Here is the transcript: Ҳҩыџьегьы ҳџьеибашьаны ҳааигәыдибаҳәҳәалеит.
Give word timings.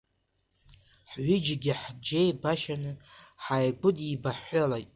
Ҳҩыџьегьы 1.11 1.73
ҳџьеибашьаны 1.81 2.91
ҳааигәыдибаҳәҳәалеит. 3.43 4.89